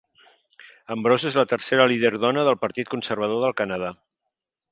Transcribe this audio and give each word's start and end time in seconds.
Ambrose 0.95 1.27
és 1.31 1.35
la 1.39 1.43
tercera 1.51 1.85
líder 1.91 2.11
dona 2.25 2.47
del 2.49 2.59
partit 2.65 2.91
conservador 2.97 3.45
del 3.47 3.57
Canadà. 3.63 3.93